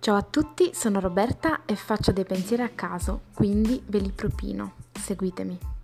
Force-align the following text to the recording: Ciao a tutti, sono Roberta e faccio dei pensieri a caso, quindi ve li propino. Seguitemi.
Ciao 0.00 0.14
a 0.14 0.22
tutti, 0.22 0.70
sono 0.74 1.00
Roberta 1.00 1.64
e 1.66 1.74
faccio 1.74 2.12
dei 2.12 2.24
pensieri 2.24 2.62
a 2.62 2.68
caso, 2.68 3.22
quindi 3.34 3.82
ve 3.84 3.98
li 3.98 4.12
propino. 4.12 4.74
Seguitemi. 4.92 5.77